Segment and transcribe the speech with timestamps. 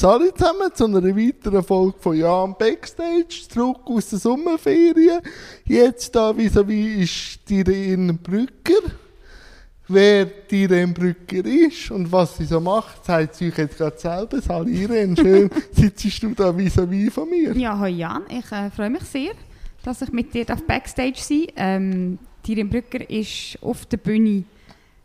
[0.00, 5.18] Salut zusammen zu einer weiteren Folge von Jan Backstage, zurück aus der Sommerferien.
[5.64, 8.92] Jetzt da vis-à-vis ist die Irene Brücker.
[9.88, 13.98] Wer die Irene Brücker ist und was sie so macht, zeigt sie euch jetzt gerade
[13.98, 14.40] selber.
[14.40, 17.56] Salut Irene, schön sitzt du da vis-à-vis von mir.
[17.56, 19.32] Ja, hallo Jan, ich äh, freue mich sehr,
[19.82, 21.54] dass ich mit dir auf Backstage sein darf.
[21.56, 24.44] Ähm, die Irene Brücker ist auf der Bühne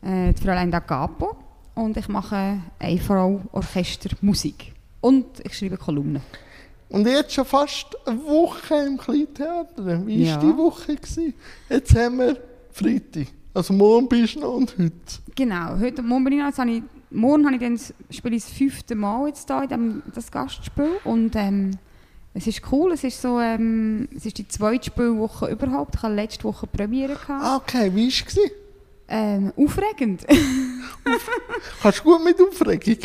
[0.04, 1.36] äh, die Fräulein da Capo
[1.74, 4.73] und ich mache eine Frau Orchester Musik.
[5.04, 6.22] Und ich schreibe Kolumnen.
[6.88, 10.08] Und jetzt schon fast eine Woche im Kleintheater.
[10.08, 10.38] Wie war Ja.
[10.38, 10.96] die Woche?
[10.96, 11.34] Gewesen?
[11.70, 12.38] Jetzt haben wir
[12.72, 13.28] Freitag.
[13.54, 14.94] Also morgen bist du noch und heute.
[15.36, 18.36] Genau, heute Morgen bin ich noch, jetzt habe ich, morgen habe ich dann, das- spiele
[18.38, 21.72] ich das fünfte Mal jetzt da in dem, das Gastspiel und ähm,
[22.34, 26.16] es ist cool, es ist so, ähm, es ist die zweite Spielwoche überhaupt, ich hatte
[26.16, 27.44] letzte Woche Premiere gehabt.
[27.44, 28.52] Ah, okay, wie war es?
[29.10, 30.26] Ähm, aufregend.
[31.82, 32.98] Kannst du gut mit Aufregung?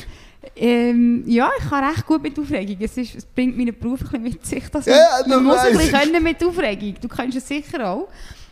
[0.57, 4.09] Ähm, ja, ich kann recht gut mit Aufregung, es, ist, es bringt meinen Beruf ein
[4.09, 7.37] bisschen mit sich, dass Ja, man, man muss ein bisschen können mit Aufregung, du kannst
[7.37, 8.09] es sicher auch.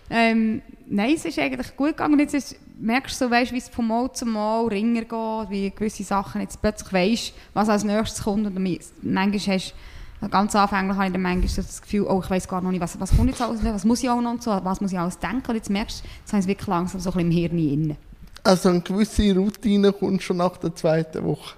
[0.08, 2.18] Ähm, nein, es ist eigentlich gut gegangen.
[2.20, 5.70] Jetzt ist, merkst du so, weißt, wie es von Mal zu Mal ringer geht, wie
[5.70, 8.46] gewisse Sachen jetzt plötzlich weißt, was als nächstes kommt.
[8.46, 9.74] Und dann manchmal hast
[10.30, 12.80] ganz anfänglich habe ich dann manchmal so das Gefühl, oh, ich weiß gar noch nicht,
[12.80, 14.98] was, was kommt jetzt alles, was muss ich auch noch und so, was muss ich
[14.98, 15.48] alles denken.
[15.48, 17.72] Und jetzt merkst du, jetzt habe ich es wirklich langsam so ein bisschen im Hirn
[17.82, 17.96] inne.
[18.44, 21.56] Also eine gewisse Routine kommt schon nach der zweiten Woche.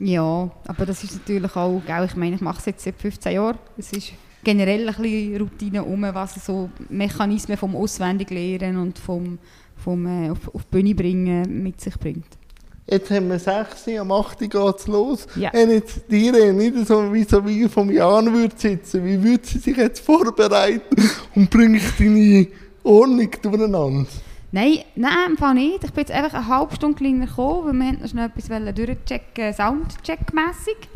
[0.00, 3.32] Ja, aber das ist natürlich auch, gell, ich meine, ich mache es jetzt seit 15
[3.32, 3.58] Jahren.
[3.76, 9.38] Es ist generell ein bisschen Routine um, was so Mechanismen vom Auswendiglernen und vom,
[9.76, 12.38] vom äh, auf, auf die Bühne bringen mit sich bringt.
[12.86, 15.26] Jetzt haben wir 6 Uhr, am 8 Uhr geht es los.
[15.36, 15.50] Ja.
[15.52, 19.46] Wenn jetzt die Irene nicht so wie, so wie vom Jan würde sitzen, wie würde
[19.46, 20.96] sie sich jetzt vorbereiten
[21.34, 22.48] und bringt deine
[22.82, 24.06] Ordnung durcheinander?
[24.52, 25.84] Nein, nein, im Fall nicht.
[25.84, 28.74] Ich bin jetzt einfach eine halbe Stunde kleiner gekommen, weil wir wollten noch etwas wollen
[28.74, 30.88] durchchecken, Soundcheck-mässig.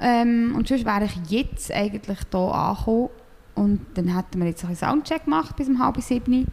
[0.00, 3.10] Ähm, und sonst wäre ich jetzt eigentlich hier angekommen
[3.56, 6.46] und dann hätten wir jetzt einen Soundcheck gemacht bis um halb sieben.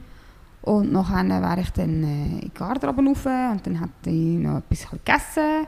[0.63, 4.89] Und nachher wäre ich dann in die Garderobe rauf und dann hätte ich noch etwas
[4.89, 5.67] gegessen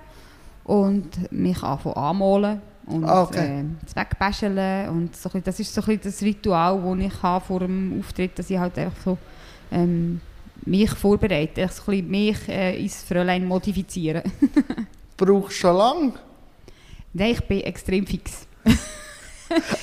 [0.66, 3.66] und mich anfangen anmalen und okay.
[4.58, 8.38] äh, und so, das ist so ein das Ritual, das ich habe vor dem Auftritt,
[8.38, 9.18] dass ich halt einfach so
[9.72, 10.20] ähm,
[10.66, 14.24] mich vorbereite, einfach so ein bisschen mich äh, ins Fräulein modifizieren.
[15.18, 16.14] Brauchst du schon lange?
[17.14, 18.46] Nein, ich bin extrem fix.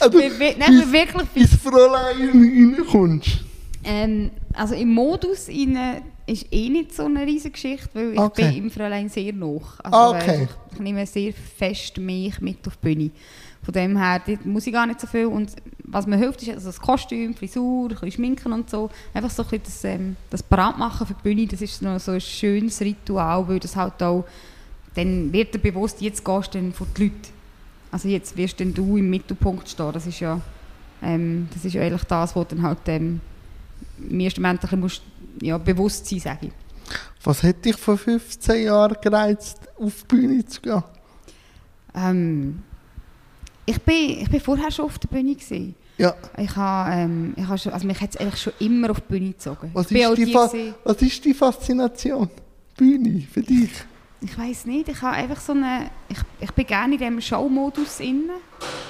[0.01, 1.53] Also, Ich bin, nein, ich bin wirklich fix.
[1.53, 3.39] ins Fräulein reinkommst.
[3.85, 8.49] Ähm, also im Modus rein ist eh nicht so eine riesige Geschichte, weil ich Okay.
[8.53, 9.79] bin im Fräulein sehr noch.
[9.83, 10.43] Also, Ah, okay.
[10.45, 13.11] äh, Ich nehme sehr fest mich mit auf die Bühne.
[13.67, 15.27] Von dem her dort muss ich gar nicht so viel.
[15.27, 15.51] Und
[15.83, 18.91] was mir hilft, ist also das Kostüm, Frisur, ein bisschen Schminken und so.
[19.13, 22.13] Einfach so ein bisschen das, ähm, das Paratmachen für die Bühne, das ist noch so
[22.13, 24.25] ein schönes Ritual, weil das halt auch,
[24.95, 27.17] dann wird dir bewusst, jetzt gehst du dann vor die Leute.
[27.91, 29.93] Also jetzt wirst dann du im Mittelpunkt stehen.
[29.93, 30.41] Das ist ja,
[31.03, 33.21] ähm, das ist ja eigentlich das, was dann halt ähm,
[33.99, 35.03] im ersten Moment ein bisschen musst,
[35.43, 36.53] ja, bewusst sein, sage ich.
[37.25, 40.85] Was hätte dich vor 15 Jahren gereizt, auf die Bühne zu gehen?
[41.97, 42.63] Ähm,
[43.67, 45.35] ich, bin, ich bin vorher schon auf der Bühne.
[45.35, 45.75] Gewesen.
[45.99, 49.01] Ja, Ich habe, ähm, ich habe schon, also mich hat es eigentlich schon immer auf
[49.01, 49.71] die Bühne gezogen.
[49.73, 52.29] was ist, die gewesen- was ist die Faszination?
[52.77, 53.71] Bühne für dich?
[54.21, 58.01] ich weiß nicht, ich habe einfach so eine, ich, ich bin gerne in diesem Showmodus
[58.01, 58.35] inne.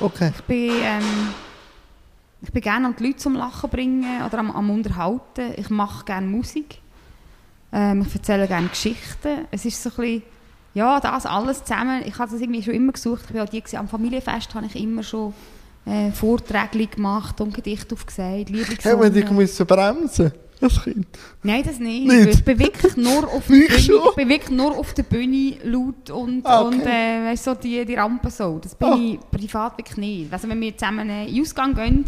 [0.00, 0.32] Okay.
[0.34, 1.04] Ich bin, ähm,
[2.42, 5.52] ich bin gerne an die Leute zum Lachen bringen oder am, am Unterhalten.
[5.56, 6.78] Ich mache gerne Musik.
[7.72, 9.46] Ähm, ich erzähle gerne Geschichten.
[9.50, 10.22] Es ist so ein bisschen,
[10.76, 12.02] ja, das alles zusammen.
[12.06, 13.22] Ich habe das irgendwie schon immer gesucht.
[13.26, 15.32] Ich bin auch die, gewesen, am Familienfest habe ich immer schon
[15.86, 19.36] äh, Vorträge gemacht und Gedichte aufgesagt, Lieder Haben wir dich gesungen.
[19.42, 21.06] müssen bremsen als Kind?
[21.42, 22.06] Nein, das nicht.
[22.06, 22.26] Nicht?
[22.38, 24.00] Ich bin wirklich nur auf der Bühne, schon?
[24.10, 26.74] ich bin wirklich nur auf der Bühne laut und, Ah, okay.
[26.76, 28.58] und äh, weißt, so die, die Rampe so.
[28.62, 28.96] Das bin Ah.
[28.98, 30.32] ich privat wirklich nicht.
[30.32, 32.04] Also wenn wir zusammen in den Ausgang gehen,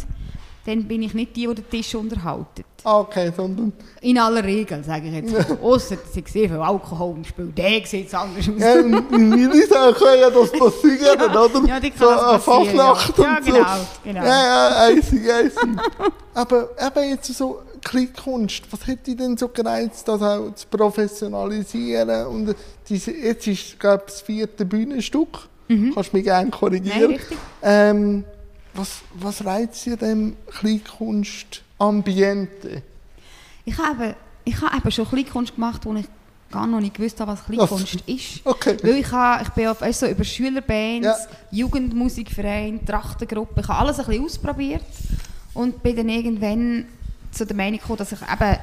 [0.69, 2.62] dann bin ich nicht die, die den Tisch unterhalten.
[2.84, 5.51] Okay, sondern In aller Regel, sage ich jetzt.
[5.62, 7.47] Ausser es ist sehr viel Alkohol im Spiel.
[7.56, 8.55] Der sieht es anders aus.
[8.59, 11.67] ja, in, in meiner Sache kann ja das passieren, oder?
[11.67, 13.25] Ja, die kann so das passieren, Fastnacht ja.
[13.25, 13.53] Ja, und so.
[13.53, 14.25] genau, genau.
[14.25, 15.76] Ja, ja, easy, easy.
[16.35, 22.26] Aber eben jetzt so Kleinkunst, was hätte denn so gereizt, das auch zu professionalisieren?
[22.26, 22.55] Und
[22.88, 25.49] diese, jetzt ist, glaube ich, das vierte Bühnenstück.
[25.94, 27.12] Kannst mich gerne Nein, korrigieren.
[27.12, 27.38] richtig.
[27.62, 28.25] ähm,
[28.78, 32.82] was, was reizt dir dem Kleinkunst-Ambiente?
[33.64, 34.14] Ich habe,
[34.44, 36.06] ich habe eben schon Kleinkunst gemacht, wo ich
[36.50, 38.40] gar noch nicht gewusst habe, was Kleinkunst ist.
[38.44, 38.78] Okay.
[38.82, 41.16] Weil ich, habe, ich bin auf, weißt, du, so über Schülerbands, Ja.
[41.50, 44.84] Jugendmusikverein, Trachtengruppe, ich habe alles ein bisschen ausprobiert
[45.52, 46.86] und bin dann irgendwann
[47.32, 48.56] zu der Meinung gekommen, dass ich eben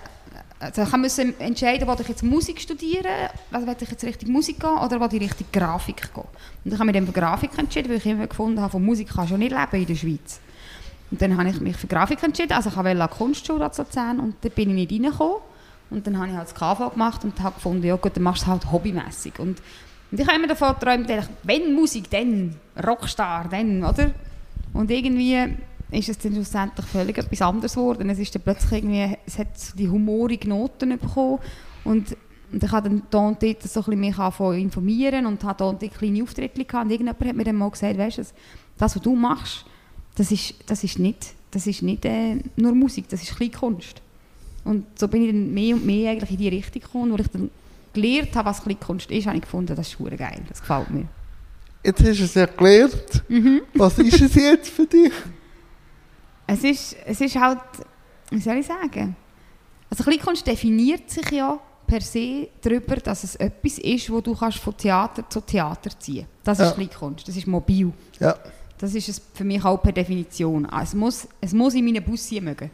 [0.59, 3.05] also ich musste entscheiden, ob ich jetzt Musik studieren,
[3.51, 6.23] also will ich jetzt Richtung Musik gehen oder ich Richtung Grafik gehen.
[6.63, 9.09] Und ich habe mich dann für Grafik entschieden, weil ich immer gefunden habe, von Musik
[9.13, 10.39] kannst du nicht leben in der Schweiz.
[11.11, 14.35] Und dann habe ich mich für Grafik entschieden, also ich wollte Kunstschule zu Luzern und
[14.41, 15.37] da bin ich nicht reingekommen.
[15.89, 18.41] Und dann habe ich halt das KV gemacht und habe gefunden, ja gut, dann machst
[18.41, 19.37] du es halt hobbymässig.
[19.37, 19.61] Und,
[20.11, 21.09] und ich habe immer davon geträumt,
[21.43, 24.11] wenn Musik, dann Rockstar, dann, oder?
[24.73, 25.55] Und irgendwie
[25.91, 28.09] ist es dann schlussendlich völlig etwas anderes geworden.
[28.09, 29.47] Es ist dann plötzlich irgendwie, es hat
[29.77, 31.39] die humorige Noten bekommen
[31.83, 32.15] und,
[32.51, 35.65] und ich habe dann da und dort so ein bisschen mich informieren und habe da
[35.65, 38.23] und dort kleine Auftritte gehabt und irgendjemand hat mir dann mal gesagt, weißt du,
[38.77, 39.65] das, was du machst,
[40.15, 44.01] das ist, das ist nicht, das ist nicht äh, nur Musik, das ist Kleinkunst.
[44.63, 47.27] Und so bin ich dann mehr und mehr eigentlich in die Richtung gekommen, wo ich
[47.27, 47.49] dann
[47.93, 51.07] gelernt habe, was Kleinkunst ist, habe ich gefunden, das ist schwer geil, das gefällt mir.
[51.83, 53.23] Jetzt hast du es erklärt.
[53.29, 53.61] Mhm.
[53.75, 55.11] Was ist es jetzt für dich?
[56.47, 57.59] Es ist, es ist halt,
[58.29, 59.15] wie soll ich sagen?
[59.89, 64.57] Also Kleinkunst definiert sich ja per se darüber, dass es etwas ist, wo du kannst
[64.59, 66.47] von Theater zu Theater ziehen kannst.
[66.47, 66.65] Das ja.
[66.67, 67.91] ist Kleinkunst, das ist mobil.
[68.19, 68.35] Ja.
[68.77, 70.65] Das ist es für mich auch per Definition.
[70.69, 72.69] Ah, es muss, es muss in meinen Bus mögen.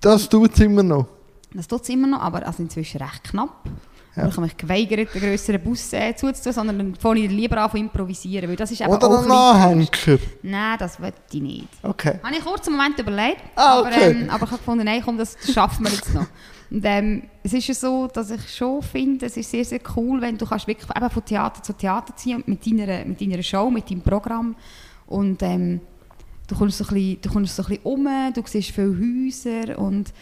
[0.00, 1.06] Das tut es immer noch?
[1.52, 3.68] Das tut es immer noch, aber also inzwischen recht knapp.
[4.16, 4.26] Ja.
[4.26, 7.70] Ich habe mich geweigert, einen grösseren Bus äh, zuzutun, sondern dann fange ich lieber an
[7.70, 8.48] zu improvisieren.
[8.48, 10.18] Weil das ist Oder auch einen Anhänger?
[10.42, 11.68] Nein, das will ich nicht.
[11.82, 12.18] Okay.
[12.22, 13.88] Habe ich kurz einen Moment überlegt, ah, okay.
[13.94, 16.26] aber, ähm, aber ich habe gefunden, nein, komm, das schaffen wir jetzt noch.
[16.70, 20.20] Und ähm, es ist ja so, dass ich schon finde, es ist sehr, sehr cool,
[20.20, 23.70] wenn du kannst wirklich eben von Theater zu Theater ziehen mit deiner, mit deiner Show,
[23.70, 24.56] mit deinem Programm.
[25.06, 25.80] Und ähm,
[26.48, 29.78] du kommst so ein bisschen, du kommst so ein bisschen um, du siehst viele Häuser
[29.78, 30.12] und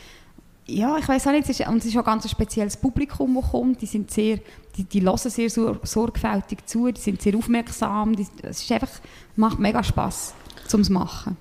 [0.66, 3.34] ja, ich weiß auch nicht, es ist, und es ist auch ganz ein spezielles Publikum,
[3.34, 3.82] das kommt.
[3.82, 4.38] Die sind sehr,
[4.76, 8.16] die, die hören sehr sorgfältig zu, die sind sehr aufmerksam.
[8.16, 8.88] Die, es ist einfach,
[9.36, 10.34] macht mega Spass,
[10.66, 11.36] zum es machen.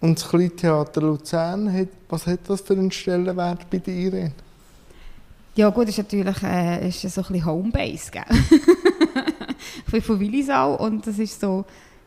[0.00, 4.32] Und das Kleintheater Luzern, hat, was hat das für einen Stellenwert bei dir?
[5.54, 8.22] Ja gut, ist natürlich äh, ist so ein bisschen Homebase, gell?
[9.86, 11.64] ich bin von Willisau und das ist so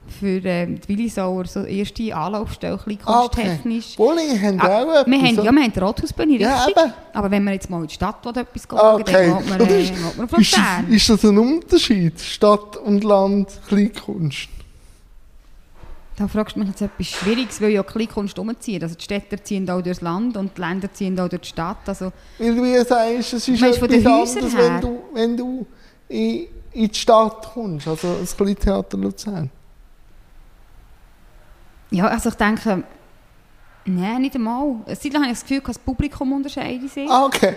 [0.07, 3.95] für ähm, die Willisauer so erste Anlaufstelle, kunsttechnisch.
[3.97, 4.39] Ah, okay.
[4.39, 5.07] haben ah, auch?
[5.07, 6.83] Wir haben, ja, wir haben die Rathausbühne, ja, richtig.
[6.83, 6.93] Eben.
[7.13, 9.03] Aber wenn man jetzt mal in die Stadt will, etwas gucken okay.
[9.11, 10.57] dann geht man, äh, ist, man auf ist,
[10.89, 14.49] ist das ein Unterschied, Stadt und Land, Kleinkunst?
[16.17, 18.83] Da fragst du mich jetzt etwas Schwieriges, weil ja Kleinkunst umziehen.
[18.83, 21.77] Also die Städter ziehen auch durchs Land und die Länder ziehen auch durch die Stadt.
[21.87, 25.65] Also, weil du sagst, es ist etwas anderes, wenn du, wenn du
[26.09, 29.49] in, in die Stadt kommst, also das Kleintheater Luzern.
[31.91, 32.83] Ja, also ich denke,
[33.85, 34.77] nein, nicht einmal.
[34.87, 37.09] Seitdem habe ich das Gefühl, dass das Publikum unterscheide sich.
[37.09, 37.55] Ah, okay.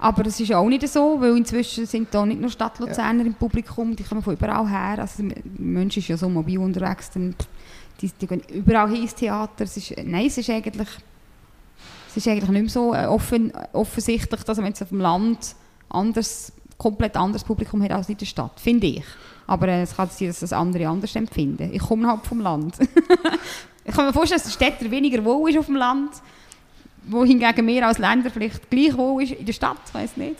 [0.00, 3.26] Aber das ist auch nicht so, weil inzwischen sind da nicht nur Stadtluzerner ja.
[3.26, 4.98] im Publikum, die kommen von überall her.
[5.00, 7.34] Also der Mensch ist ja so mobil unterwegs, dann,
[8.00, 9.64] die, die gehen überall hin ins Theater.
[9.64, 10.88] Es ist, nein, es ist eigentlich,
[12.08, 15.56] es ist eigentlich nicht mehr so äh, offen, offensichtlich, dass man jetzt auf dem Land
[15.88, 19.04] anders, komplett anderes Publikum hat als in der Stadt, finde ich.
[19.48, 21.70] Aber äh, es kann sein, dass das andere anders empfinden.
[21.72, 22.74] Ich komme halt vom Land.
[23.84, 26.10] ich kann mir vorstellen, dass der Städter weniger wohl ist auf dem Land,
[27.04, 30.36] wo hingegen mehr als Länder vielleicht gleich wohl ist in der Stadt, ich weiß nicht.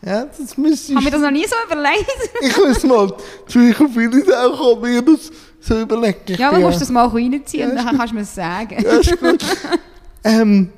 [0.00, 0.96] Ja, das müsste ich...
[0.96, 2.06] Habe mir das noch nie so überlegt?
[2.40, 3.12] ich muss mal
[3.46, 5.30] viele auch mir das
[5.60, 6.36] so überlegen.
[6.38, 6.66] Ja, aber ja.
[6.66, 8.82] musst das mal reinziehen ja, und dann kannst du mir das sagen.
[8.82, 9.44] Ja, ist gut.
[10.24, 10.70] ähm,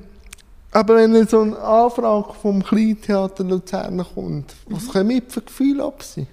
[0.71, 6.03] aber wenn so eine Anfrage vom Kleintheater Luzern kommt, was können wir für Gefühle ab
[6.03, 6.27] sein?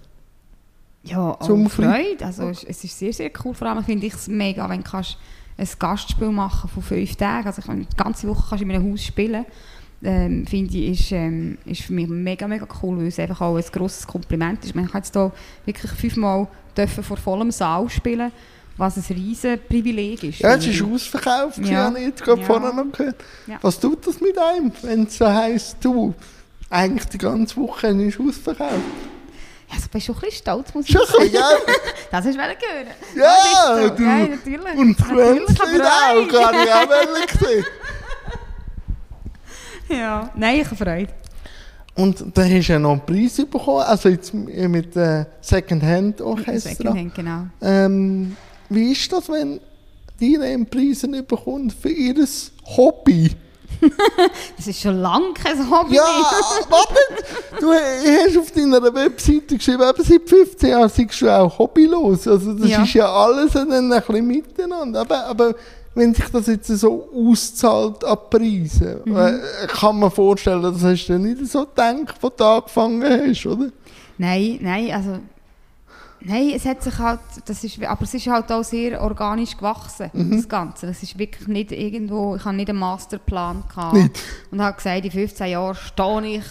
[1.09, 2.25] Ja, zum Freude.
[2.25, 3.55] Also es ist sehr, sehr cool.
[3.55, 5.17] Vor allem finde ich es mega, wenn du kannst
[5.57, 7.47] ein Gastspiel machen von fünf Tagen.
[7.47, 9.45] Also ich meine, die ganze Woche kannst du in einem Haus spielen.
[10.01, 13.57] Ähm, finde ich, ist, ähm, ist für mich mega, mega cool, weil es einfach auch
[13.57, 14.71] ein grosses Kompliment ist.
[14.71, 15.33] Ich, meine, ich habe jetzt hier
[15.65, 16.47] wirklich fünfmal
[16.77, 18.31] dürfen vor vollem Saal spielen,
[18.77, 20.39] was ein riesen Privileg ist.
[20.39, 21.93] Ja, es ist ausverkauft, ja.
[21.97, 22.47] ich jetzt gerade ja.
[22.47, 23.17] vorne noch gehört.
[23.49, 23.59] Ja.
[23.61, 26.15] Was tut das mit einem, wenn es so heisst, du,
[26.71, 28.75] eigentlich die ganze Woche ist ausverkauft?
[29.69, 31.31] Ja, also bist du schon ein bisschen stolz, muss ich sagen.
[31.33, 31.49] Ja.
[32.11, 32.57] das hast du hören
[33.15, 34.03] Ja, ja, du.
[34.03, 34.75] ja natürlich.
[34.77, 37.65] Und Quenzlied auch, kann ich auch gesehen.
[40.01, 41.13] ja, nein, ich habe Freude.
[41.95, 46.71] Und da hast du ja noch einen Preis bekommen, also jetzt mit dem Second-Hand-Orchester.
[46.71, 47.47] Second-Hand, genau.
[47.61, 48.37] Ähm,
[48.69, 49.61] wie ist das, wenn
[50.21, 52.25] die einen Preis bekommt für ihr
[52.77, 53.33] Hobby?
[54.57, 56.03] das ist schon lange kein Hobby Ja,
[56.69, 56.95] warte!
[57.61, 62.27] Du hast auf deiner Webseite geschrieben, eben seit 15 Jahren seist du auch hobbylos.
[62.27, 62.83] Also das ja.
[62.83, 65.01] ist ja alles dann ein bisschen miteinander.
[65.01, 65.55] Aber, aber
[65.95, 69.17] wenn sich das jetzt so auszahlt an Preisen, mhm.
[69.17, 73.71] Äh, kann man vorstellen, das hast du nicht so gedacht, als du angefangen hast, oder?
[74.17, 75.19] Nein, nein, also
[76.21, 80.11] Nein, es hat sich halt, das ist, aber es ist halt auch sehr organisch gewachsen,
[80.13, 80.37] Mhm.
[80.37, 80.87] das Ganze.
[80.87, 83.95] Das ist wirklich nicht irgendwo, ich habe nicht einen Masterplan gehabt.
[83.95, 84.19] Nicht.
[84.51, 86.45] Und habe gesagt, in 15 Jahren stehe ich.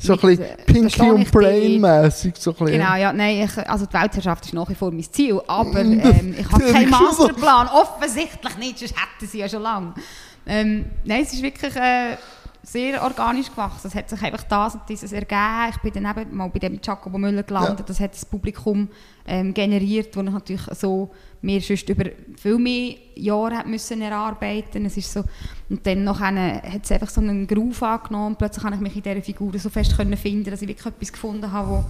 [0.00, 1.30] So ein bisschen Pinky und.
[1.32, 2.36] Brain-mässig.
[2.36, 2.52] So.
[2.52, 6.34] Genau, ja, nein, ich, also die Weltherrschaft ist nach wie vor mein Ziel, aber ähm,
[6.38, 6.90] ich habe keinen.
[6.90, 9.94] Masterplan, offensichtlich nicht, sonst hätten sie ja schon lange.
[10.46, 12.16] Ähm, nein, es ist wirklich äh,
[12.72, 15.70] sehr organisch gewachsen, es hat sich einfach das und dieses ergeben.
[15.70, 17.84] Ich bin dann eben mal bei dem Jacobo Müller gelandet, Ja.
[17.86, 18.88] das hat das Publikum
[19.26, 21.10] ähm, generiert, das ich natürlich so
[21.40, 22.04] mir sonst über
[22.36, 25.24] viel mehr Jahre hat müssen erarbeiten es ist so
[25.70, 29.02] Und dann nachher hat es einfach so einen Groove angenommen plötzlich habe ich mich in
[29.02, 31.84] dieser Figur so fest können finden, dass ich wirklich etwas gefunden habe, wo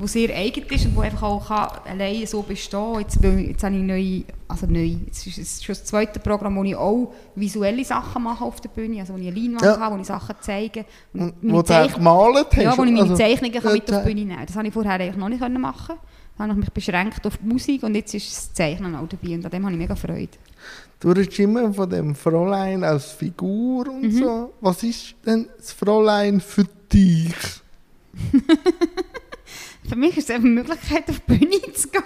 [0.00, 3.62] wo sehr eigen ist und wo einfach auch kann alleine so bestehen Jetzt, will- jetzt
[3.62, 7.12] habe ich neu, also neu, jetzt ist es schon das zweite Programm, wo ich auch
[7.36, 9.78] visuelle Sachen mache auf der Bühne, also wo ich eine Leinwand Ja.
[9.78, 10.84] habe, wo ich Sachen zeige.
[11.12, 12.56] Und meine Wo du Zeich- gemalt hast.
[12.62, 14.74] ja, wo ich meine Also, Zeichnungen kann mit auf die Bühne nehmen Das habe ich
[14.74, 15.96] vorher eigentlich noch nicht machen
[16.38, 19.34] Da habe ich mich beschränkt auf die Musik und jetzt ist das Zeichnen auch dabei
[19.34, 20.28] und an dem habe ich mega Freude.
[20.98, 24.10] Du redest immer von dem Fräulein als Figur und Mhm.
[24.12, 24.52] so.
[24.60, 27.34] Was ist denn das Fräulein für dich?
[29.88, 32.02] Für mich ist es eine Möglichkeit, auf die Bühne zu gehen.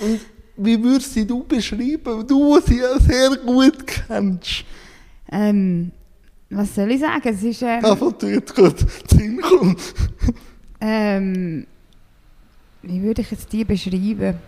[0.00, 0.20] Und
[0.56, 2.26] wie würdest sie du beschreiben?
[2.26, 4.64] Du, die sie ja sehr gut kennst.
[5.30, 5.92] Ähm,
[6.50, 7.28] was soll ich sagen?
[7.28, 7.62] Es ist...
[7.62, 8.76] Ähm, Davon tut gut
[9.08, 9.76] Sinn kommen.
[10.80, 11.66] Ähm,
[12.82, 14.38] wie würde ich jetzt die beschreiben?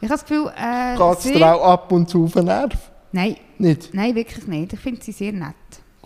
[0.00, 2.90] Ich habe das Gefühl, äh, Geht es dir auch ab und zu auf den Nerv?
[3.12, 3.94] Nein, Nicht?
[3.94, 4.72] nein, wirklich nicht.
[4.74, 5.54] Ich finde sie sehr nett.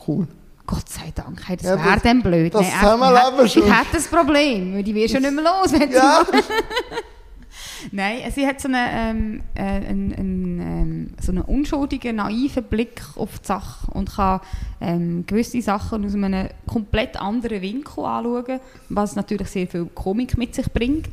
[0.06, 0.28] Cool.
[0.70, 2.52] Gott sei Dank, hey, das Ja, wäre das- dann blöd.
[2.54, 5.72] das echt, Zusammenleben ich, hätte ein Problem, weil die wäre schon nicht mehr los.
[5.72, 6.22] Wenn Ja,
[7.92, 13.00] Nein, sie hat so einen, ähm, äh, einen, einen, ähm, so einen unschuldigen, naiven Blick
[13.16, 14.40] auf die Sache und kann
[14.80, 20.54] ähm, gewisse Sachen aus einem komplett anderen Winkel anschauen, was natürlich sehr viel Komik mit
[20.56, 21.08] sich bringt,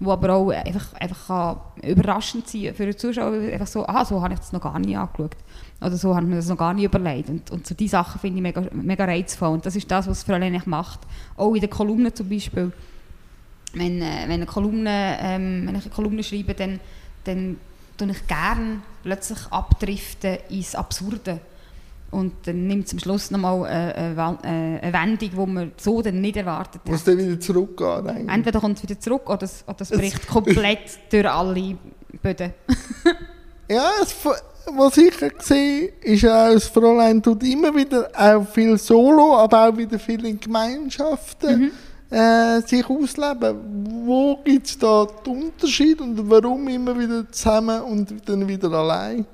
[0.00, 1.56] wo aber auch einfach, einfach kann
[1.88, 4.98] überraschend sein für den Zuschauer, einfach so, ah, so habe ich das noch gar nicht
[4.98, 5.36] angeschaut.
[5.80, 7.28] Oder so habe ich mir das noch gar nicht überlegt.
[7.28, 9.50] Und, und so diese Sachen finde ich mega, mega reizvoll.
[9.50, 11.00] Und das ist das, was Fräulein eigentlich macht.
[11.36, 12.72] Auch in den Kolumnen zum Beispiel
[13.74, 16.80] wenn, äh, wenn, eine Kolumne, ähm, wenn ich eine Kolumne schreibe, dann,
[17.24, 17.58] dann
[17.98, 21.38] tue ich gerne plötzlich abdriften ins Absurde.
[22.10, 24.48] Und dann nimmt es am Schluss nochmal äh, eine, Wa- äh,
[24.80, 27.08] eine Wendung, die man so dann nicht erwartet muss hat.
[27.08, 28.08] dann wieder zurückgehen.
[28.08, 28.28] eigentlich.
[28.34, 31.76] Entweder kommt es wieder zurück oder es, oder Es- bricht komplett durch alle
[32.22, 32.52] Böden.
[33.70, 34.16] Ja, es,
[34.76, 39.76] was ich sehe, ist auch, das Fräulein tut immer wieder auch viel Solo, aber auch
[39.76, 41.70] wieder viel in Gemeinschaften
[42.10, 43.56] äh, sich ausleben.
[44.04, 49.26] Wo gibt es da den Unterschied und warum immer wieder zusammen und dann wieder allein?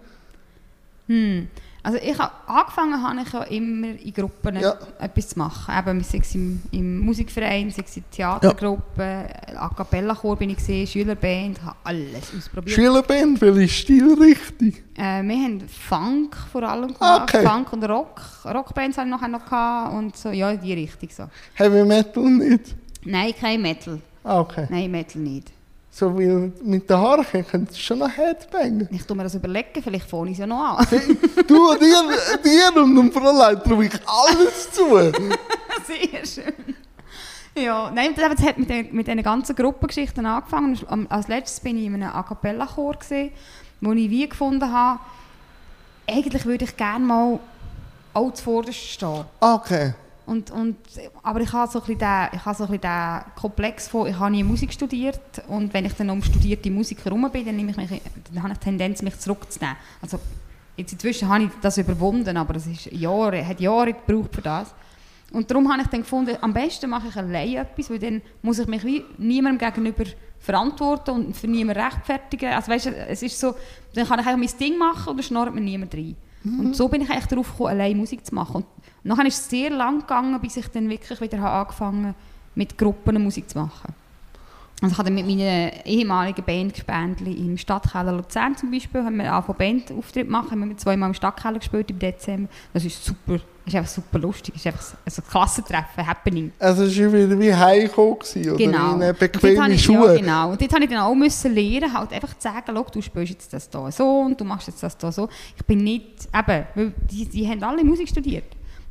[1.07, 1.49] Hm.
[1.87, 4.75] Also ich habe angefangen habe ich ja immer in Gruppen Ja.
[4.99, 5.75] etwas zu machen.
[5.79, 9.27] Eben, sei es im, im Musikverein, sei es in Theatergruppen,
[9.57, 12.75] A Cappella-Chor bin ich gesehen, Schülerband, habe alles ausprobiert.
[12.75, 14.73] Schülerband, welche Stilrichtung?
[14.97, 17.47] Äh, wir haben Funk vor allem gemacht, Okay.
[17.47, 18.21] Funk und Rock.
[18.47, 21.25] Rockbands hatte ich nachher noch gehabt und so, ja, in die Richtung so.
[21.55, 22.75] Heavy Metal nicht?
[23.05, 24.01] Nein, kein Metal.
[24.23, 24.67] Ah, Okay.
[24.71, 25.53] Nein, Metal nicht.
[25.97, 26.27] So wie
[26.65, 28.89] mit den Haaren könntest du schon noch Headbangen.
[28.91, 30.87] Ich tue mir das überlegen, vielleicht fange ich es ja noch an.
[30.91, 32.03] du, dir,
[32.43, 34.89] dir und dem Fräulein traue ich alles zu.
[35.87, 36.75] Sehr schön.
[37.57, 41.07] Ja, nein, das hat mit, den, mit diesen ganzen Gruppengeschichten angefangen.
[41.09, 43.31] Als letztes bin ich in einem A Cappella-Chor, gewesen,
[43.81, 44.99] wo ich wie gefunden habe,
[46.09, 47.39] eigentlich würde ich gerne mal
[48.15, 49.27] auch zuvorderst stehen.
[49.39, 49.95] Okay.
[50.27, 50.77] Und, und,
[51.23, 54.07] aber ich habe so ein bisschen den, ich habe so ein bisschen den Komplex von,
[54.07, 57.57] ich habe nie Musik studiert und wenn ich dann um studierte Musiker herum bin, dann,
[57.57, 58.03] nehme ich mich,
[58.33, 59.77] dann habe ich die Tendenz, mich zurückzunehmen.
[60.01, 60.19] Also
[60.77, 64.75] jetzt inzwischen habe ich das überwunden, aber es ist Jahre, hat Jahre gebraucht für das.
[65.31, 68.61] Und darum habe ich dann gefunden, am besten mache ich allein etwas, weil dann muss
[68.61, 70.05] ich mich wie niemandem gegenüber
[70.39, 72.53] verantworten und für niemanden rechtfertigen.
[72.53, 73.55] Also weißt du, es ist so,
[73.95, 76.17] dann kann ich einfach mein Ding machen und dann schnurrt mir niemand rein.
[76.45, 78.57] Und so bin ich eigentlich darauf gekommen, allein Musik zu machen.
[78.57, 78.67] Und
[79.03, 82.15] nachher ist es sehr lang gegangen, bis ich dann wirklich wieder habe angefangen
[82.55, 83.95] mit Gruppen Musik zu machen.
[84.83, 89.17] Also ich habe dann mit meiner ehemaligen Band Gespendli im Stadtkeller Luzern zum Beispiel, haben
[89.17, 92.49] wir angefangen Bandauftritt machen, haben wir zweimal im Stadtkeller gespielt im Dezember.
[92.75, 96.53] Das ist super, ist einfach super lustig, das ist einfach so- also Klassentreffen, Happening.
[96.59, 98.95] Also es war wieder wie heimgekommen oder Genau.
[99.01, 100.15] in bequeme Schuhe.
[100.15, 100.51] Ja, genau.
[100.51, 103.33] Und dort habe ich dann auch müssen lernen, halt einfach zu sagen, «Schau, du spielst
[103.33, 105.29] jetzt das hier so und du machst jetzt das hier so.
[105.57, 108.45] Ich bin nicht, eben, weil die, die haben alle Musik studiert.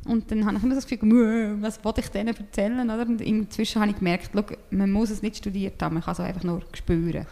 [0.06, 2.90] Und dann habe ich immer das Gefühl, «Mö, was wollte ich denen erzählen?
[2.90, 3.06] Oder?
[3.06, 6.20] Und inzwischen habe ich gemerkt, «Schau, man muss es nicht studiert haben, man kann es
[6.20, 7.26] einfach nur spüren.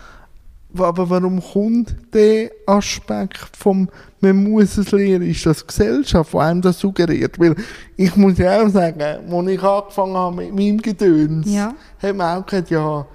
[0.79, 3.89] Aber warum kommt der Aspekt vom
[4.21, 7.39] «man muss es lernen», ist das die Gesellschaft, die einem das suggeriert?
[7.39, 7.55] Weil
[7.97, 11.75] ich muss ja auch sagen, als ich angefangen habe mit meinem Gedöns, Ja.
[12.03, 13.07] hat man auch gesagt, ja,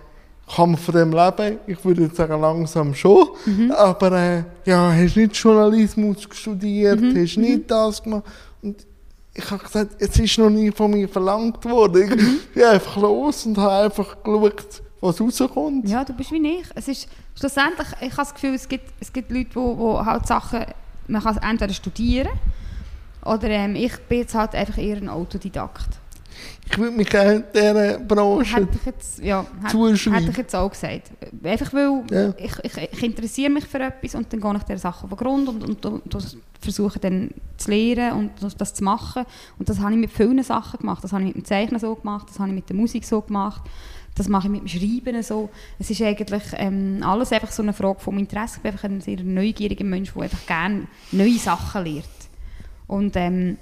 [0.56, 1.58] kann man von dem leben?
[1.68, 3.28] Ich würde jetzt sagen, langsam schon.
[3.46, 3.72] Mhm.
[3.72, 8.24] Aber äh, ja, hast nicht Journalismus studiert, Mhm, hast nicht das gemacht.
[8.62, 8.86] Und
[9.34, 12.10] ich habe gesagt, es ist noch nie von mir verlangt worden.
[12.10, 12.40] Mhm.
[12.50, 15.88] Ich bin einfach los und habe einfach geschaut, was rauskommt.
[15.88, 16.66] Ja, du bist wie ich.
[16.76, 20.28] Es ist schlussendlich, ich habe das Gefühl, es gibt, es gibt Leute, die, die halt
[20.28, 20.66] Sachen,
[21.08, 22.30] man kann entweder studieren
[23.24, 26.00] oder ähm, ich bin jetzt halt einfach eher ein Autodidakt.
[26.70, 30.70] Ich würde mich gerne dieser Branche Hätte ich jetzt, ja, hätte, hätte ich jetzt auch
[30.70, 31.12] gesagt.
[31.44, 32.34] Einfach weil Ja.
[32.38, 35.18] ich, ich, ich interessiere mich für etwas und dann gehe ich der Sache auf den
[35.18, 39.24] Grund und, und, und, und versuche dann zu lernen und das- das zu machen.
[39.58, 41.04] Und das habe ich mit vielen Sachen gemacht.
[41.04, 43.22] Das habe ich mit dem Zeichnen so gemacht, das habe ich mit der Musik so
[43.22, 43.62] gemacht,
[44.18, 45.50] das mache ich mit dem Schreiben so.
[45.80, 48.56] Es ist eigentlich ähm, alles einfach so eine Frage vom Interesse.
[48.58, 52.06] Ich bin einfach ein sehr neugieriger Mensch, der einfach gerne neue Sachen lernt.
[52.88, 53.58] Und ähm,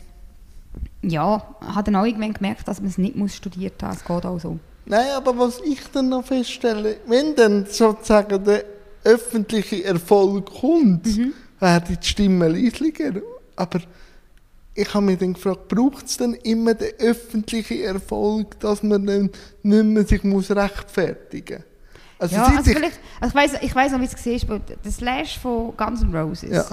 [1.01, 3.93] ja, habe dann auch irgendwann gemerkt, dass man es nicht muss studiert haben.
[3.95, 4.59] Es geht auch so.
[4.85, 8.63] Nein, aber was ich dann noch feststelle, wenn dann sozusagen der
[9.03, 11.33] öffentliche Erfolg kommt, Mhm.
[11.59, 13.13] werden die Stimmen leislicher.
[13.55, 13.79] Aber
[14.75, 19.29] ich habe mich dann gefragt, braucht es denn immer den öffentlichen Erfolg, dass man dann
[19.63, 21.65] nicht mehr sich muss rechtfertigen muss?
[22.19, 24.91] Also, ja, also ich- vielleicht, also ich weiss, ich weiss noch, wie es war, der
[24.91, 26.65] Slash von Guns N' Roses, Ja.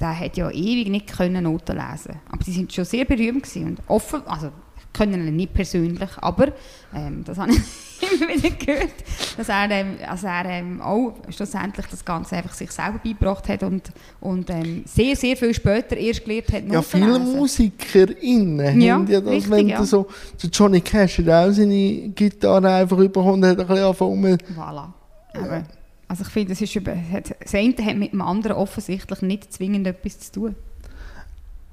[0.00, 3.66] der hat ja ewig nicht können Noten lesen Aber die sind schon sehr berühmt gewesen
[3.66, 4.50] und offen, also
[4.92, 6.52] kenne ihn nicht persönlich, aber
[6.94, 7.58] ähm, das habe ich
[8.20, 8.92] immer wieder gehört,
[9.36, 13.62] dass er, ähm, also er ähm, auch schlussendlich das Ganze einfach sich selber beigebracht hat
[13.62, 17.18] und, und ähm, sehr, sehr viel später erst gelernt hat, Ja, viele.
[17.18, 19.84] MusikerInnen Ja, haben ja das, richtig, wenn ja.
[19.84, 20.06] so,
[20.42, 24.92] der Johnny Cash hat auch seine Gitarre einfach und hat ein bisschen angefangen, Voilà.
[25.34, 25.64] Aber,
[26.08, 30.18] also ich finde, das, ist das eine hat mit dem anderen offensichtlich nicht zwingend etwas
[30.20, 30.54] zu tun.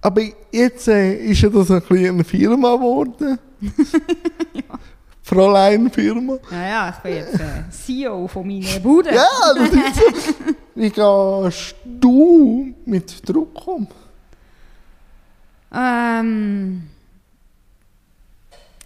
[0.01, 3.37] Aber jetzt äh, ist ja das ein bisschen eine Firma geworden.
[6.49, 9.13] Ja, ja, ich bin jetzt äh, CEO von meiner Bude.
[9.13, 10.33] Ja, das ist so.
[10.75, 13.87] Wie gehst du mit Druck um?
[15.75, 16.83] Ähm,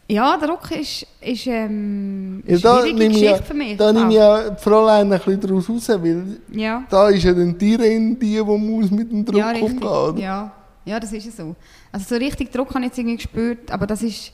[0.08, 3.78] ja, Druck ist, ist ähm, Ja, da schwierige Geschichte ja- für mich.
[3.78, 4.38] Da nehme ich auch.
[4.38, 6.84] ja die Fräulein ein bisschen daraus raus, weil ja.
[6.90, 10.18] da ist ja dann die Reine, die, die muss mit dem Druck ja, umgehen.
[10.18, 10.52] Ja.
[10.86, 11.56] Ja, das ist ja so.
[11.92, 14.32] Also so richtig Druck habe ich jetzt irgendwie gespürt, aber das ist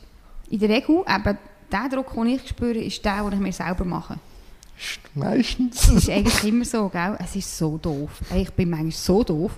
[0.49, 1.37] in der Regel, eben
[1.71, 4.17] der Druck, den ich spüre, ist der, den ich mir selber mache.
[4.77, 7.17] Ist meistens Das ist eigentlich immer so, gell?
[7.23, 8.09] Es ist so doof.
[8.33, 9.51] Ich bin manchmal so doof.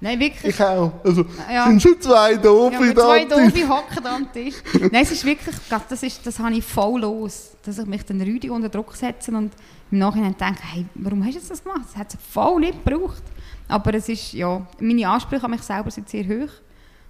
[0.00, 0.54] Nein, wirklich.
[0.54, 0.92] Ich auch.
[1.04, 1.66] Also, Ja.
[1.66, 4.56] sind schon zwei doofe Ja, zwei doofe hocken am Tisch.
[4.74, 5.54] Nein, es ist wirklich,
[5.88, 7.52] das, ist, das habe ich voll los.
[7.64, 9.52] Dass ich mich dann rüdig unter Druck setze und
[9.90, 11.82] im Nachhinein denke, hey, warum hast du das gemacht?
[11.86, 13.22] Das hat es voll nicht gebraucht.
[13.68, 16.50] Aber es ist, ja, meine Ansprüche an mich selber sind sehr hoch.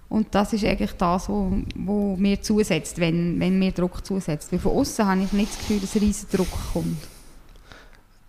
[0.07, 4.51] Und das ist eigentlich das, was wo mir zusetzt, wenn, wenn mir Druck zusetzt.
[4.51, 6.97] Weil von außen habe ich nicht das Gefühl, dass ein riesen Druck kommt.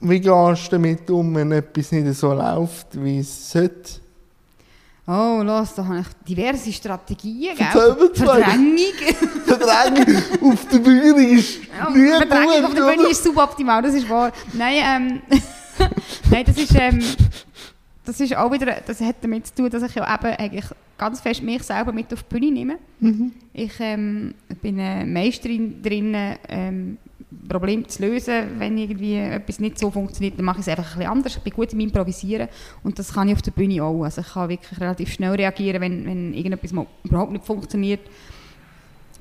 [0.01, 4.01] Wie gehst du damit um, wenn etwas nicht so läuft, wie es sollte?
[5.09, 7.97] Oh, los, da habe ich diverse Strategien, gell?
[8.13, 8.77] Verdrängung.
[9.47, 14.09] Verdrängung auf der Bühne ist Ja, nie Verdrängung auf der Bühne ist suboptimal, das ist
[14.09, 14.33] wahr.
[14.53, 15.23] Nein, ähm,
[16.31, 16.99] Nein das ist, ähm,
[18.07, 20.65] das ist auch wieder, das hat damit zu tun, dass ich ja eben eigentlich
[20.97, 22.79] ganz fest mich selber mit auf die Bühne nehme.
[23.01, 23.33] Mhm.
[23.53, 26.17] Ich ähm, bin eine Meisterin drin,
[26.49, 26.99] ähm,
[27.49, 28.59] Probleme zu lösen.
[28.59, 31.37] Wenn irgendwie etwas nicht so funktioniert, dann mache ich es einfach ein bisschen anders.
[31.37, 32.49] Ich bin gut im Improvisieren
[32.83, 34.05] und das kann ich auf der Bühne auch.
[34.05, 38.01] Also ich kann wirklich relativ schnell reagieren, wenn, wenn irgendetwas mal überhaupt nicht funktioniert.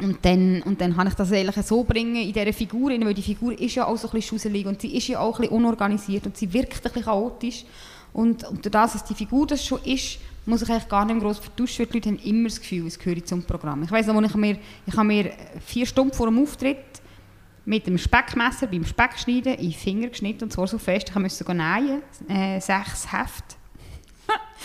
[0.02, 3.22] Und dann, und dann kann ich das eigentlich so bringen in dieser Figur, weil die
[3.22, 5.56] Figur ist ja auch so ein bisschen schusselig und sie ist ja auch ein bisschen
[5.56, 7.66] unorganisiert und sie wirkt ein bisschen chaotisch.
[8.16, 11.20] Und, und durch das, dass die Figur das schon ist, muss ich eigentlich gar nicht
[11.20, 13.84] gross vertuschen, weil die Leute haben immer das Gefühl, es gehöre zum Programm.
[13.84, 15.34] Ich weiss noch, ich mir, ich habe mir
[15.66, 16.78] vier Stunden vor dem Auftritt
[17.66, 21.44] mit dem Speckmesser beim Speckschneiden in den Finger geschnitten und zwar so fest, ich musste
[21.54, 23.56] nähen, äh, sechs Hefte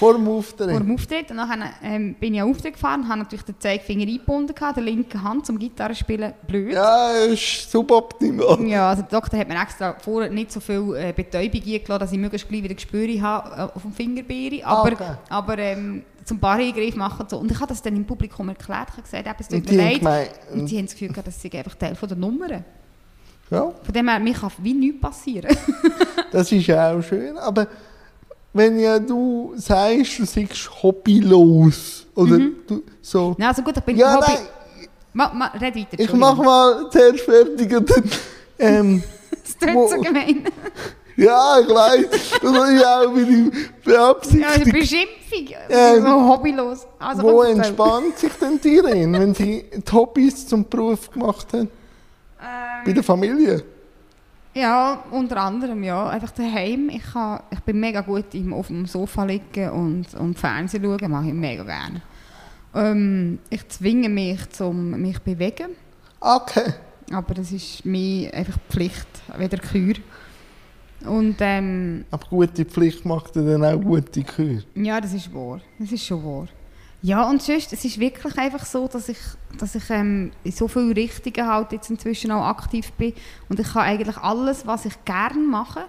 [0.00, 0.70] Vor dem vor Auftritt.
[0.70, 1.30] dem Auftritt.
[1.30, 4.82] Und dann ähm, bin ich an Auftritt gefahren, habe natürlich den Zeigefinger eingebunden, gehabt, der
[4.82, 6.72] linken Hand zum Gitarrespielen, blöd.
[6.72, 8.60] Ja, ist suboptimal.
[8.66, 12.12] Ja, also der Doktor hat mir extra vorher nicht so viel äh, Betäubung eingeladen, dass
[12.12, 14.64] ich möglichst gleich wieder Gespür habe äh, auf dem Fingerbeere.
[14.64, 15.10] Ah, Aber, okay.
[15.28, 17.36] aber ähm, zum Barreingriff machen und so.
[17.38, 18.88] Und ich habe das dann im Publikum erklärt.
[18.88, 19.98] Ich habe gesagt, es tut mir leid.
[19.98, 22.64] gemeint, Und die haben das Gefühl gehabt, das sei einfach Teil von der Nummern.
[23.50, 25.54] ja, Von dem her, mir kann wie nichts passieren.
[26.32, 27.36] das ist ja auch schön.
[27.36, 27.66] Aber
[28.52, 33.34] wenn ja du sagst, du seist hobbylos, oder du, so.
[33.38, 34.26] Nein, also gut, ich bin Ja, Hobby...
[34.32, 34.38] nein,
[35.12, 38.10] Ma, ma, red weiter, ich mach mal zuerst fertig und dann.
[38.58, 39.02] Ähm,
[39.42, 40.44] Das klingt so gemein.
[41.16, 43.50] ja, ich weiß, das ist auch meine
[43.86, 44.14] Ja,
[44.52, 44.72] eine.
[44.72, 45.48] Beschimpfung.
[45.68, 46.86] Ähm, so hobbylos.
[46.98, 51.68] Also, Wo entspannt sich denn die Irene, wenn sie die Hobbys zum Beruf gemacht haben?
[52.38, 53.64] Bei Ähm, der Familie?
[54.54, 56.08] Ja, unter anderem, ja.
[56.08, 56.88] Einfach daheim.
[56.90, 61.10] Ich, kann, ich bin mega gut im, auf dem Sofa liegen und, und Fernsehen schauen,
[61.10, 62.02] mache ich mega gerne.
[62.74, 65.70] Ähm, ich zwinge mich, zum mich zu bewegen,
[66.20, 66.74] Okay.
[67.12, 69.94] aber das ist mir einfach Pflicht, weder Kür.
[71.06, 74.62] Und ähm, Aber gute Pflicht macht dann auch gute Kür.
[74.74, 75.60] ja, das ist wahr.
[75.78, 76.46] Das ist schon wahr.
[77.02, 79.18] Ja, und sonst, es ist wirklich einfach so, dass ich,
[79.58, 83.14] dass ich ähm, in so vielen Richtungen halt jetzt inzwischen auch aktiv bin.
[83.48, 85.84] Und ich kann eigentlich alles, was ich gerne mache,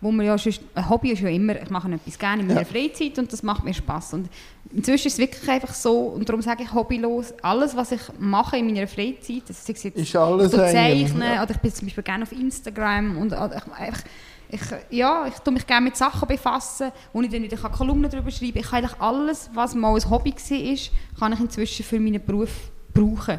[0.00, 2.62] wo mir ja sonst, ein Hobby ist ja immer, ich mache etwas gerne in meiner
[2.62, 2.66] Ja.
[2.66, 4.14] Freizeit und das macht mir Spaß.
[4.14, 4.28] Und
[4.72, 8.58] inzwischen ist es wirklich einfach so, und darum sage ich hobbylos, alles, was ich mache
[8.58, 11.42] in meiner Freizeit, das ist jetzt Ist alles zeichnen ja.
[11.42, 14.02] oder ich bin zum Beispiel gerne auf Instagram und einfach,
[14.48, 18.30] ich, ja, ich tue mich gerne mit Sachen befassen, wo ich dann wieder Kolumnen darüber
[18.30, 18.60] schreiben kann.
[18.62, 22.50] Ich kann eigentlich alles, was mal ein Hobby war, kann ich inzwischen für meinen Beruf
[22.92, 23.38] brauchen.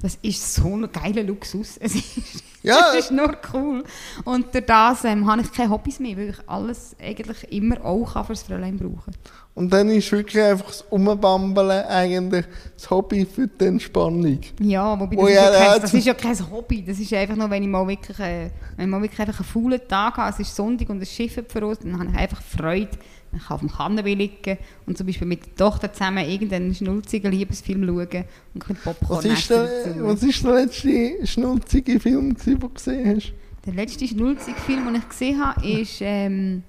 [0.00, 1.76] Das ist so ein geiler Luxus.
[1.78, 2.92] Es ist, Ja.
[2.92, 3.84] es ist nur cool.
[4.24, 8.12] Und durch das ähm, habe ich keine Hobbys mehr, weil ich alles eigentlich immer auch
[8.12, 9.14] kann fürs Fräulein brauchen
[9.54, 12.44] Und dann ist wirklich einfach das Umbambeln eigentlich
[12.76, 14.40] das Hobby für die Entspannung.
[14.60, 16.84] Ja, wobei Wo das, ist ja kein, das ist ja kein Hobby.
[16.84, 19.48] Das ist einfach nur, wenn ich mal wirklich, äh, wenn ich mal wirklich einfach einen
[19.48, 22.42] faulen Tag habe, es ist Sonntag und das Schiff hat verrostet, dann habe ich einfach
[22.42, 22.90] Freude.
[23.36, 27.30] Ich kann auf dem Kannenweh liegen und zum Beispiel mit der Tochter zusammen irgendeinen schnulzigen
[27.30, 28.24] Liebesfilm schauen und ein
[28.58, 29.68] bisschen Popcorn Was ist, der,
[30.00, 33.32] was ist der letzte schnulzige Film, den du gesehen hast?
[33.66, 36.62] Der letzte schnulzige Film, den ich gesehen habe, ist, ähm,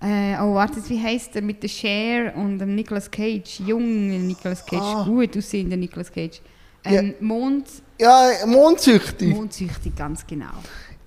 [0.00, 4.64] äh, oh warte, wie heisst der, mit der Cher und dem Nicolas Cage, jungen Nicolas
[4.64, 5.04] Cage, Ah.
[5.04, 6.40] gut aussehender Nicolas Cage.
[6.84, 7.66] Ähm, Mond,
[8.00, 9.34] Ja, Mondsüchtig.
[9.34, 10.46] Mondsüchtig, ganz genau.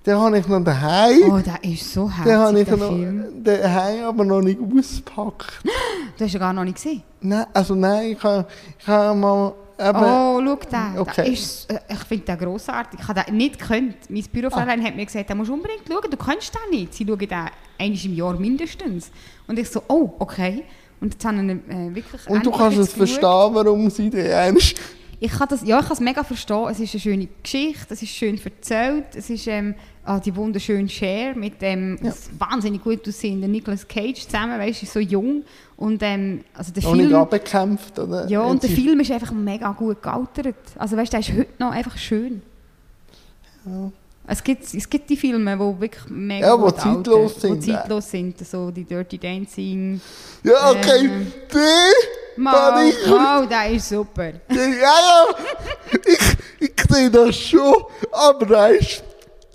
[0.08, 1.30] Den habe ich noch daheim.
[1.30, 3.44] Oh, der ist so den habe herzig, ich der noch Film.
[3.44, 5.60] daheim, aber noch nicht ausgepackt.
[6.16, 7.02] Du hast ihn gar noch nicht gesehen.
[7.20, 8.46] Nein, also nein, ich habe,
[8.78, 10.98] ich habe mal eben, oh, schau den.
[10.98, 11.12] okay.
[11.14, 13.00] Der ist, äh, ich finde den grossartig.
[13.00, 13.96] Ich habe den nicht gekannt.
[14.08, 16.10] Mein Bürofräulein hat mir gesagt, den musst du unbedingt schauen.
[16.10, 16.94] Du kennst den nicht.
[16.94, 19.10] Sie schauen den einmal im Jahr mindestens.
[19.46, 20.64] Und ich so, oh, okay.
[21.02, 23.08] Und jetzt haben wir äh, wirklich und du kannst es geschaut.
[23.08, 24.80] verstehen, warum sie den einst
[25.20, 26.68] Ich kann das, ja, ich kann es mega verstehen.
[26.70, 30.88] Es ist eine schöne Geschichte, es ist schön erzählt, es ist ähm, ah, die wunderschöne
[30.88, 32.12] Share mit dem Ja.
[32.38, 35.42] wahnsinnig gut aussehenden Nicolas Cage zusammen, weißt du, so jung.
[35.76, 37.98] Und ähm, also der nicht Film, abgekämpft.
[37.98, 38.28] Oder?
[38.28, 40.54] ja, und der Film ist einfach mega gut gealtert.
[40.76, 42.42] Also weißt du, der ist heute noch einfach schön.
[43.66, 43.90] Ja.
[44.30, 47.72] Es gibt, es gibt die Filme, die wirklich mega Ja, gut zeitlos altern, sind, Wo
[47.72, 50.00] zeitlos sind, so die Dirty Dancing.
[50.44, 51.06] Ja, okay.
[51.06, 51.26] Ähm.
[52.38, 54.24] Mal, ich- mal, der ist super.
[54.50, 55.24] ja, ja.
[56.06, 57.74] Ich, ich sehe das schon.
[58.12, 59.04] Aber weißt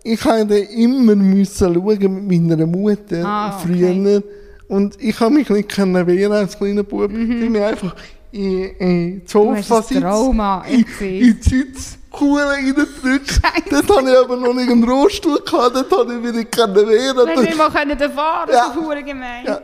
[0.05, 3.67] ich habe den immer müssen schauen mit meiner Mutter Ah, okay.
[3.73, 4.23] früher.
[4.67, 7.09] Und ich habe mich nicht können wehren als kleiner Bub.
[7.11, 7.95] Ich bin einfach
[8.31, 9.21] in, in Mhm.
[9.21, 13.41] Du Sofa ein Trauma, ich in, sehe in die Sitzkuhle reingedrückt.
[13.69, 16.75] Dort hatte ich aber noch nicht einen Rollstuhl gehabt, dort habe ich mich nicht können
[16.75, 17.15] wehren.
[17.15, 18.65] Du hast nicht mal können fahren, das Ja.
[18.67, 19.45] ist verdammt gemein.
[19.45, 19.59] Ja,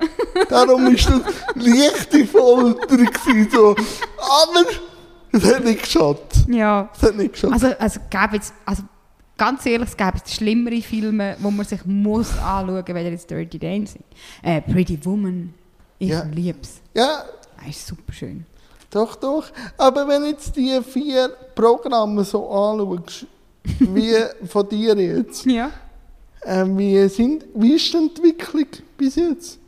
[0.49, 2.97] darum war das leichte Folter.
[2.97, 3.71] gewesen, So.
[4.17, 4.65] Aber
[5.31, 6.21] es hat nicht geschaut.
[6.47, 6.89] Ja.
[6.95, 7.53] Es hat nicht geschaut.
[7.53, 8.83] Also, also, gäbe jetzt, also
[9.37, 13.29] ganz ehrlich, es gäbe jetzt schlimmere Filme, wo man sich muss anschauen muss, weder jetzt
[13.29, 14.03] Dirty Dancing.
[14.41, 15.53] Äh, Pretty Woman,
[15.99, 16.23] ich Ja.
[16.33, 16.81] lieb's.
[16.95, 17.23] ja,
[17.59, 18.45] Das ist super schön.
[18.91, 19.45] Doch, doch.
[19.77, 23.25] Aber wenn jetzt die vier Programme so anschaust,
[23.79, 24.13] wie
[24.47, 25.69] von dir jetzt, Ja.
[26.41, 28.65] äh, wie, sind, wie ist die Entwicklung
[28.97, 29.59] bis jetzt?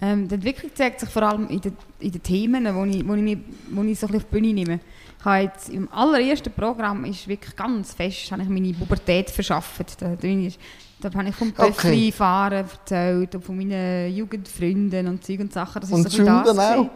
[0.00, 3.14] Ähm, die Entwicklung zeigt sich vor allem in den, in den Themen, wo ich, wo,
[3.14, 3.38] ich mich,
[3.70, 4.80] wo ich so ein bisschen auf die Bühne nehme.
[5.18, 10.02] Ich habe jetzt im allerersten Programm ist wirklich ganz fest habe ich meine Pubertät verschafft.
[10.02, 10.58] Da, ist,
[11.00, 11.68] da habe ich vom Okay.
[11.72, 15.80] Töffli fahren erzählt und von meinen Jugendfreunden und Zeug und Sachen.
[15.80, 16.90] Das ist Und so bisschen das Sünden auch?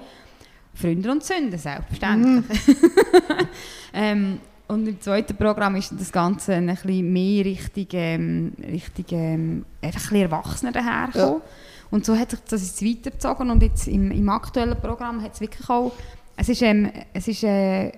[0.81, 2.59] Freunde und Sünden, selbstverständlich.
[3.93, 9.64] ähm, und im zweiten Programm ist das Ganze ein bisschen mehr Richtung, ähm, Richtung ähm,
[9.81, 11.43] einfach ein bisschen Erwachsener dahergekommen.
[11.91, 15.41] Und so hat sich das jetzt weitergezogen und jetzt im, im aktuellen Programm hat es
[15.41, 15.93] wirklich auch,
[16.37, 17.93] es ist, ähm, es ist äh, eine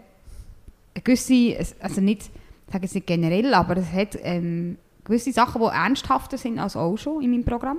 [1.02, 2.30] gewisse, also nicht,
[2.66, 6.76] ich sage jetzt nicht generell, aber es hat ähm, gewisse Sachen, die ernsthafter sind als
[6.76, 7.78] auch schon in meinem Programm.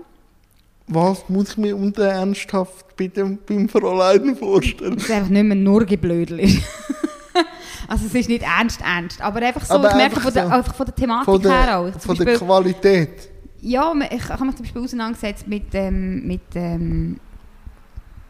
[0.88, 4.98] Was muss ich mir unter ernsthaft dem, beim Fräulein vorstellen?
[4.98, 6.62] es einfach nicht mehr nur Geblödel ist.
[7.88, 10.52] also es ist nicht ernst, ernst, aber einfach so, Aber ich merke von der, so.
[10.54, 11.84] einfach von der Thematik Von her auch.
[11.86, 13.30] der, Zum von der Beispiel- Qualität.
[13.62, 17.20] Ja, ich habe mich zum Beispiel auseinandergesetzt mit, ähm, mit, ähm,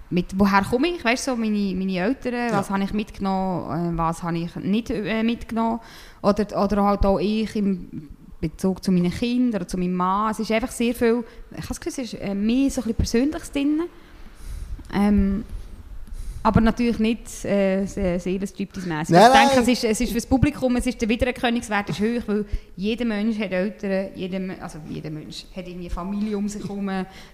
[0.09, 3.97] mit woher komme ich, weißt du, so meine, meine Eltern, was habe ich mitgenommen, äh,
[3.97, 5.79] was habe ich nicht äh, mitgenommen.
[6.21, 8.09] Oder, oder halt auch ich im
[8.41, 10.31] Bezug zu meinen Kindern oder zu meinem Mann.
[10.31, 12.93] Es ist einfach sehr viel, ich habe das Gefühl, es ist äh, mehr so ein
[12.93, 13.81] bisschen Persönliches drin.
[14.93, 15.45] Ähm,
[16.43, 19.11] Aber natürlich nicht äh, seelenstriptease-mässig.
[19.13, 21.99] Nein, Ich denke, es ist, es ist für das Publikum, es ist der Wiedererkennungswert ist
[21.99, 26.63] hoch, weil jeder Mensch hat Eltern, jeder, also jeder Mensch hat irgendwie Familie um sich
[26.63, 26.89] herum,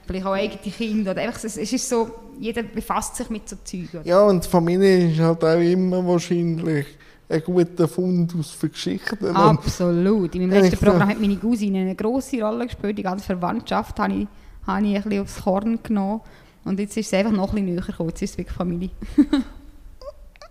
[0.05, 1.11] vielleicht auch eigene Kinder.
[1.11, 3.93] Oder einfach, es, ist so, jeder befasst sich mit so Zeug.
[3.93, 4.05] Oder?
[4.05, 6.85] Ja, und Familie ist halt auch immer wahrscheinlich
[7.29, 9.35] ein guter Fundus für Geschichten.
[9.35, 10.33] Absolut.
[10.35, 12.97] In meinem letzten ich Programm hat meine Cousine eine grosse Rolle gespielt.
[12.97, 14.27] Die ganze Verwandtschaft habe ich,
[14.65, 16.21] habe ich ein bisschen aufs Korn genommen.
[16.63, 18.09] Und jetzt ist es einfach noch ein bisschen näher gekommen.
[18.09, 18.89] Jetzt ist es wirklich Familie.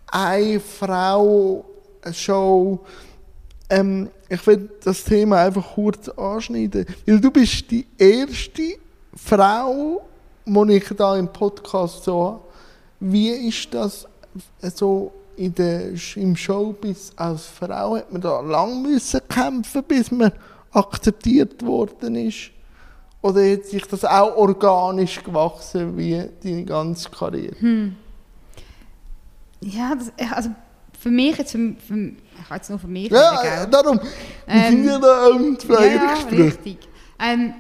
[0.08, 1.64] eine Frau
[2.02, 2.80] eine Show.
[3.68, 8.76] Ähm, ich will das Thema einfach kurz anschneiden, weil du bist die erste
[9.14, 10.02] Frau,
[10.44, 12.40] die ich da im Podcast so habe.
[13.00, 14.06] Wie ist das
[14.74, 17.96] so in der, im Showbiz als Frau?
[17.96, 20.32] Hat man da lang müssen kämpfen, bis man
[20.72, 22.50] akzeptiert worden ist?
[23.22, 27.56] Oder hat sich das auch organisch gewachsen wie deine ganze Karriere?
[29.60, 30.50] Ja, das, also
[30.98, 33.98] für mich jetzt, für, für, ich kann jetzt nur für mich Ja, reden, darum.
[34.46, 36.40] Wir Ähm, sind ja da im Ja, ja, Zweiergespräch.
[36.40, 36.78] richtig.
[37.18, 37.54] Ähm,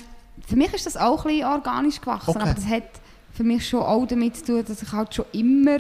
[0.46, 2.40] für mich ist das auch ein bisschen organisch gewachsen, Okay.
[2.42, 2.84] aber das hat
[3.32, 5.78] für mich schon auch damit zu tun, dass ich halt schon immer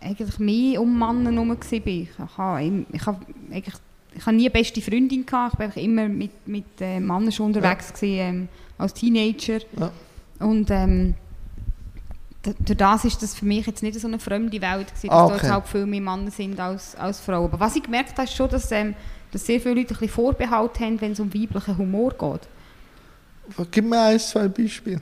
[0.00, 1.58] eigentlich mehr um Männer herum war.
[1.60, 3.74] Ich habe, ich habe, eigentlich,
[4.14, 7.46] ich habe nie eine beste Freundin gehabt, ich war immer mit, mit äh, Männern schon
[7.46, 9.58] unterwegs gewesen, ähm, als Teenager.
[9.78, 9.90] Ja.
[10.40, 11.14] Und ähm,
[12.42, 15.24] durch das ist das für mich jetzt nicht so eine fremde Welt gewesen, dass Ah,
[15.26, 15.34] okay.
[15.34, 17.46] jetzt halt viel mehr Männer sind als, als Frauen.
[17.46, 18.94] Aber was ich gemerkt habe, ist schon, dass, ähm,
[19.32, 23.68] dass sehr viele Leute ein bisschen Vorbehalt haben, wenn es um weiblichen Humor geht.
[23.70, 25.00] Gib mir ein, zwei Beispiele.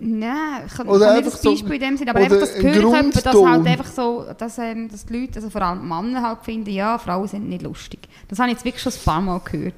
[0.00, 2.40] Nein, ich kann, Oder kann nicht einfach das so- Beispiel in dem Sinn, aber einfach
[2.40, 5.62] das ein ich etwa, dass halt einfach so, dass, ähm, dass die Leute, also vor
[5.62, 8.00] allem Männer halt finden, ja, Frauen sind nicht lustig.
[8.28, 9.74] Das habe ich jetzt wirklich schon ein paar Mal gehört.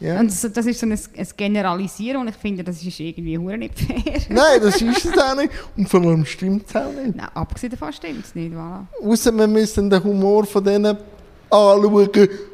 [0.00, 0.18] Ja.
[0.18, 3.56] Und das, das ist so ein, ein Generalisieren und ich finde, das ist irgendwie hure
[3.56, 4.20] nicht fair.
[4.28, 5.52] Nein, das ist es auch nicht.
[5.76, 7.14] Und vor allem stimmt es auch nicht.
[7.16, 8.52] Nein, abgesehen davon stimmt es nicht.
[8.52, 8.84] Voilà.
[9.00, 10.96] Außer wir müssen den Humor von denen
[11.48, 12.08] anschauen,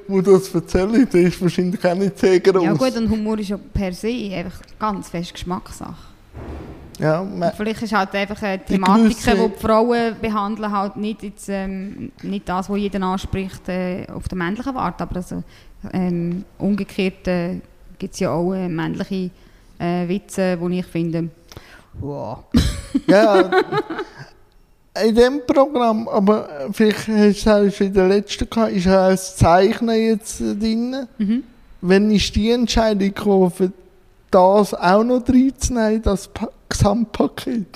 [0.09, 1.09] die das erzählen.
[1.11, 2.63] Der ist wahrscheinlich auch nicht sehr groß.
[2.65, 5.97] Ja gut, und Humor ist ja per se einfach ganz fest Geschmackssache.
[6.99, 7.25] Ja,
[7.57, 12.49] Vielleicht ist halt einfach eine Thematik, die die Frauen behandeln, halt nicht, jetzt, ähm, nicht
[12.49, 15.05] das, was jeder anspricht, äh, auf der männlichen Warte.
[15.05, 15.45] Aber also,
[15.93, 17.61] ähm, umgekehrt äh,
[17.99, 19.31] gibt es ja auch äh, männliche
[19.79, 21.29] äh, Witze, die ich finde,
[22.01, 22.39] wow.
[23.07, 23.49] ja,
[25.05, 29.37] in dem Programm, aber vielleicht hast du es in der letzten gehabt, ist auch das
[29.37, 31.07] Zeichnen jetzt äh, drin.
[31.19, 31.45] Mhm.
[31.81, 33.73] Wenn ist die Entscheidung gekommen,
[34.31, 37.67] das auch noch reinzunehmen, in das pa Gesamtpaket?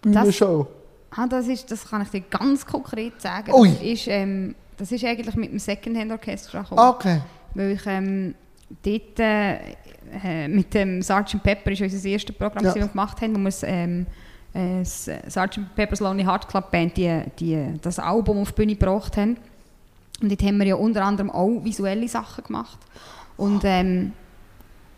[0.00, 0.66] Bühnenshow.
[1.10, 3.52] Ah, das, ist, das kann ich dir ganz konkret sagen.
[3.52, 3.70] Ui.
[3.70, 6.78] Das ist, ähm, das ist eigentlich mit dem Secondhand-Orchester gekommen.
[6.80, 7.20] Okay.
[7.54, 8.34] Weil ich ähm,
[8.82, 9.56] dort äh,
[10.24, 11.42] äh, mit dem Sgt.
[11.42, 12.70] Pepper ist unser erstes Programm, Ja.
[12.70, 14.06] das wir gemacht haben, wo wir das, ähm,
[14.54, 15.60] äh, das Sgt.
[15.74, 19.36] Pepper's Lonely Heart Club Band die, die, das Album auf die Bühne gebracht haben.
[20.22, 22.78] Und dort haben wir ja unter anderem auch visuelle Sachen gemacht.
[23.36, 24.12] Und ähm,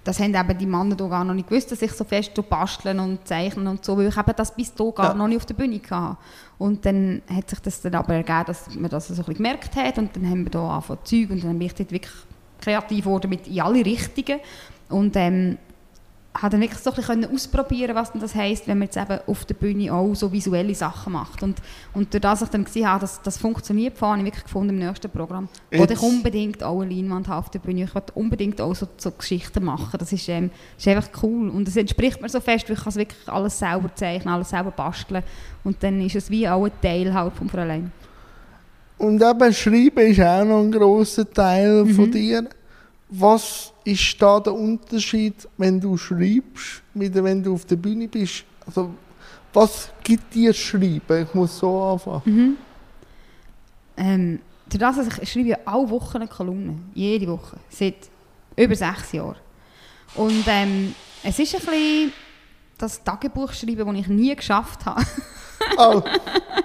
[0.05, 2.43] das haben eben die Männer hier gar noch nicht gewusst, dass ich so fest so
[2.43, 5.15] basteln und zeichnen und so, weil ich eben das bis hier gar Ja.
[5.15, 6.17] noch nicht auf der Bühne hatte.
[6.59, 9.77] Und dann hat sich das dann aber ergeben, dass man das so ein bisschen gemerkt
[9.77, 12.13] hat und dann haben wir hier angefangen Zeug und dann bin ich dort wirklich
[12.61, 14.41] kreativ geworden mit in alle Richtungen
[14.89, 15.59] und ähm,
[16.33, 19.19] habe dann wirklich so ein bisschen ausprobieren, was denn das heisst, wenn man jetzt eben
[19.27, 21.43] auf der Bühne auch so visuelle Sachen macht.
[21.43, 21.59] Und,
[21.93, 24.87] und durch das ich dann gesehen habe, dass das funktioniert, habe ich wirklich gefunden im
[24.87, 27.83] nächsten Programm, wo ich unbedingt auch eine Leinwand habe auf der Bühne.
[27.83, 29.99] Ich wollte unbedingt auch so, so Geschichten machen.
[29.99, 31.49] Das ist, ähm, ist einfach cool.
[31.49, 34.71] Und es entspricht mir so fest, weil ich kann wirklich alles selber zeichnen, alles selber
[34.71, 35.25] basteln.
[35.65, 37.91] Und dann ist es wie auch ein Teil halt vom Fräulein.
[38.99, 41.95] Und eben Schreiben ist auch noch ein grosser Teil Mhm.
[41.95, 42.49] von dir.
[43.11, 48.45] Was ist da der Unterschied, wenn du schreibst, wieder wenn du auf der Bühne bist?
[48.67, 48.95] Also,
[49.53, 51.23] was gibt dir Schreiben?
[51.23, 52.23] Ich muss so anfangen.
[52.25, 52.57] Mhm.
[53.97, 58.09] Ähm, durch das, dass ich schreibe alle Wochen eine Kolumne, jede Woche, seit
[58.57, 59.37] über sechs Jahren.
[60.15, 60.95] Und ähm,
[61.25, 62.13] es ist ein bisschen
[62.79, 65.05] das Tagebuchschreiben, das ich nie geschafft habe.
[65.77, 66.03] Oh,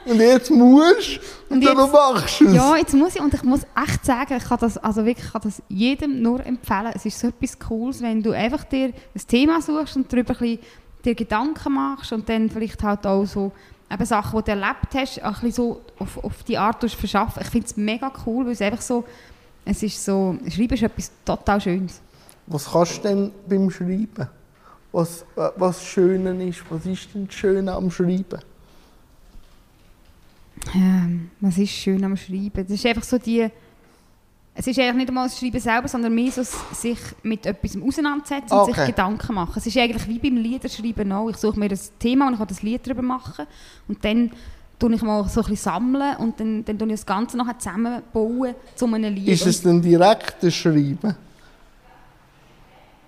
[0.06, 2.54] und jetzt musst und, Und dann jetzt- machst du es.
[2.56, 5.32] ja, jetzt muss ich, und ich muss echt sagen, ich kann das, also wirklich, ich
[5.32, 6.92] kann das jedem nur empfehlen.
[6.94, 10.40] Es ist so etwas Cooles, wenn du einfach dir ein Thema suchst und darüber ein
[10.40, 10.60] bisschen
[11.04, 13.52] dir Gedanken machst und dann vielleicht halt auch so
[13.92, 17.42] eben Sachen, die du erlebt hast, ein bisschen so auf, auf die Art verschaffen.
[17.44, 19.04] Ich finde es mega cool, weil es einfach so,
[19.64, 22.02] es ist so, Schreiben ist etwas total Schönes.
[22.48, 24.28] Was kannst du denn beim Schreiben?
[24.92, 26.64] Was, äh, was Schöne ist?
[26.70, 28.40] Was ist denn das Schöne am Schreiben?
[30.74, 32.52] Ähm, was ist schön am Schreiben?
[32.64, 33.48] Das ist einfach so die,
[34.58, 36.42] Es ist eigentlich nicht einmal das Schreiben selber, sondern mehr so
[36.74, 38.74] sich mit etwas auseinandersetzen und Okay.
[38.74, 39.54] sich Gedanken machen.
[39.58, 41.30] Es ist eigentlich wie beim Liederschreiben auch.
[41.30, 43.46] Ich suche mir ein Thema und ich kann das Lied darüber machen.
[43.88, 44.32] Und dann
[44.80, 47.60] tue ich mal so ein bisschen sammeln und dann, dann tue ich das Ganze nachher
[47.60, 49.28] zusammenbauen zu einem Lied.
[49.28, 51.16] Ist es denn direkt das Schreiben?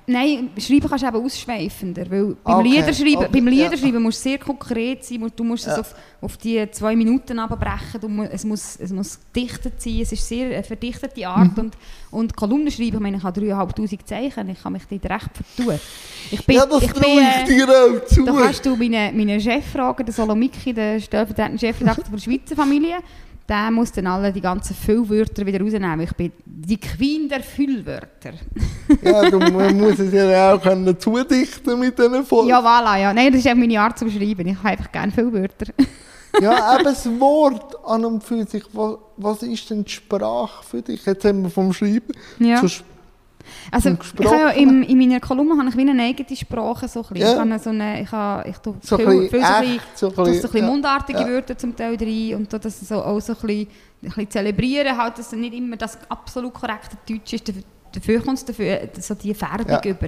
[0.09, 3.65] Nein, schreiben kannst du eben ausschweifender, weil beim Okay, Liederschreiben, aber- beim ja.
[3.65, 5.79] Liederschreiben musst du sehr konkret sein, du musst es Ja.
[5.81, 10.25] auf, auf die zwei Minuten abbrechen, du, es, muss, es muss gedichtet sein, es ist
[10.25, 11.63] sehr eine verdichtete Art Mhm.
[11.65, 11.77] und,
[12.11, 15.79] und Kolumnen schreiben, ich meine, ich habe 3'500 Zeichen, ich kann mich dort recht vertun.
[16.31, 18.23] Ich bin, ja, das ich bin, ich äh, dir auch zu.
[18.23, 22.99] da kannst du meinen, meinen Chef fragen, den Solomiki, den stellvertretenden Chefredakteur der Schweizer Familie.
[23.49, 26.01] Der muss dann alle die ganzen Füllwörter wieder rausnehmen.
[26.01, 28.31] Ich bin die Queen der Füllwörter.
[29.01, 32.49] Ja, du, man muss es ja auch können zudichten mit diesen Folgen.
[32.49, 33.13] Ja, voilà, ja.
[33.13, 34.47] Nein, das ist auch meine Art zum Schreiben.
[34.47, 35.73] Ich habe einfach gerne Füllwörter.
[36.41, 40.81] Ja, eben das Wort an und für sich, was, was ist denn die Sprache für
[40.83, 41.03] dich?
[41.05, 42.60] Jetzt haben wir vom Schreiben Ja.
[42.60, 42.69] zur
[43.71, 46.88] Also, ich habe ja in, in meiner Kolumne habe ich wie eine eigene Sprache.
[46.88, 47.27] So ein bisschen.
[47.38, 47.43] Ja.
[47.45, 49.97] Ich habe so eine, ich habe, ich tue so ein viel, bisschen viel bisschen, echt,
[49.97, 50.65] so so bisschen, ja.
[50.65, 51.27] mundartige Ja.
[51.27, 53.67] Wörter zum Teil rein und tue das so, auch so ein bisschen,
[54.03, 57.53] ein bisschen zelebrieren, halt, dass nicht immer das absolut korrekte Deutsch ist.
[57.99, 59.81] Dafür- kommt es dafür, äh, so die Färbung Ja.
[59.83, 60.07] über.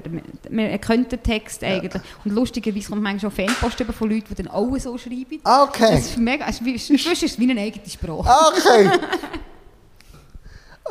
[0.49, 1.91] Man- erkennt den Text eigentlich.
[2.23, 5.39] Und lustigerweise kommt manchmal schon Fanpost über von Leuten, die dann auch so schreiben.
[5.43, 8.30] Ah, Das Okay, ist mega, es ist ist es wie eine eigene Sprache.
[8.58, 8.89] Okay.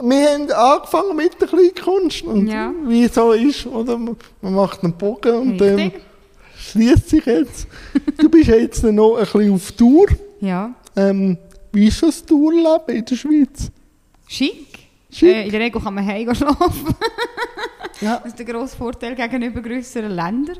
[0.00, 2.72] Wir haben angefangen mit der Kleinkunst und Ja.
[2.86, 3.96] wie es so ist, oder?
[3.98, 5.90] Man macht einen Bogen und dann
[6.56, 7.66] schließt sich jetzt.
[8.16, 10.06] Du bist jetzt noch ein bisschen auf Tour.
[10.40, 10.72] Ja.
[10.94, 11.36] Ähm,
[11.72, 13.70] wie ist das Tourleben in der Schweiz?
[14.28, 14.77] Schick.
[15.22, 16.94] Äh, in der Regel kann man heim schlafen.
[18.00, 18.18] Ja.
[18.18, 20.58] Das ist der grosse Vorteil gegenüber grösseren Ländern.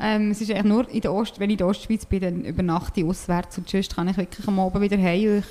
[0.00, 2.44] Ähm, es ist eigentlich nur, in der Ost, wenn ich in der Ostschweiz bin, dann
[2.44, 5.28] übernachte ich auswärts und sonst kann ich wirklich am Abend wieder heim.
[5.28, 5.44] weil Ich,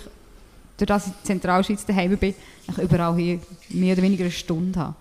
[0.77, 2.35] durch das ich in der Zentralschweiz daheim bin,
[2.67, 4.95] ich überall hier mehr oder weniger eine Stunde habe.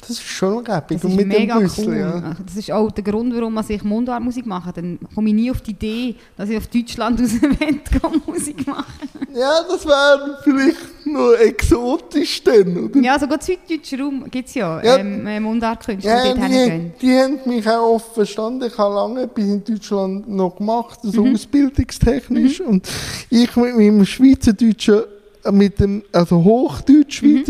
[0.00, 1.00] Das ist schon gäbig.
[1.00, 1.96] Das Und ist mit mega dem Büssel, cool.
[1.96, 2.36] ja.
[2.44, 4.70] Das ist auch der Grund, warum ich Mundartmusik mache.
[4.74, 8.66] Dann komme ich nie auf die Idee, dass ich auf Deutschland aus dem Event Musik
[8.66, 8.84] mache.
[9.34, 13.00] Ja, das wäre vielleicht noch exotisch dann, oder?
[13.00, 14.96] Ja, sogar süddeutschen Raum gibt es ja, Ja.
[14.98, 18.64] ähm, äh, Mundartkünstler, Ja, die die, die haben mich auch oft verstanden.
[18.66, 21.34] Ich habe lange etwas in Deutschland noch gemacht, so Mhm.
[21.34, 22.60] ausbildungstechnisch.
[22.60, 22.86] Und
[23.30, 25.02] ich mit meinem Schweizerdeutschen,
[25.44, 27.44] äh, mit dem, also Hochdeutsch, Mhm.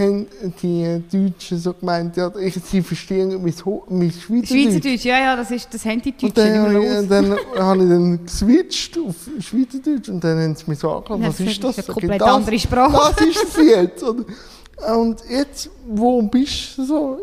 [0.00, 0.26] Haben
[0.62, 4.48] die Deutschen so gemeint, ja, ich, sie verstehen mein, Ho- mein Schweizerdeutsch.
[4.48, 6.22] Schweizerdeutsch, ja, ja, das ist das Handydeutsch.
[6.24, 7.02] Und dann, immer habe los.
[7.02, 11.20] ich- dann habe ich dann geswitcht auf Schweizerdeutsch und dann haben sie mich so angeschaut,
[11.20, 11.64] Ja, was ist das?
[11.64, 13.14] eine Sag ich, komplett das, andere Sprache.
[13.16, 14.02] das ist es jetzt.
[14.02, 14.24] Oder?
[14.96, 17.18] Und jetzt, wo bist du so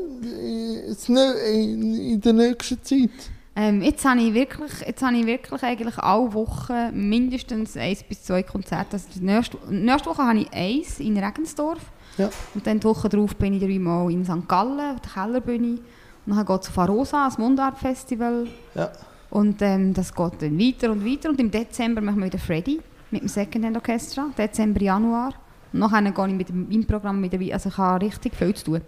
[0.87, 3.09] jetzt nö- in, der nächsten Zeit?
[3.55, 8.21] Ähm, jetzt habe ich wirklich, jetzt habe ich wirklich eigentlich alle Wochen mindestens eins bis
[8.21, 8.93] zwei Konzerte.
[8.93, 11.79] Also die nächste, nächste Woche habe ich eins in Regensdorf.
[12.17, 12.29] Ja.
[12.53, 14.47] Und dann die Woche darauf bin ich dreimal in St.
[14.47, 15.79] Gallen, auf der Kellerbühne.
[16.25, 18.47] Und dann geht es auf Arosa, das Mundart-Festival.
[18.75, 18.91] Ja.
[19.29, 21.29] Und ähm, das geht dann weiter und weiter.
[21.29, 22.79] Und im Dezember machen wir wieder Freddy
[23.11, 24.27] mit dem Second Hand Orchestra.
[24.37, 25.33] Dezember, Januar.
[25.73, 27.53] Und nachher gehe ich mit dem, meinem Programm wieder weiter.
[27.53, 28.81] Also ich habe richtig viel zu tun.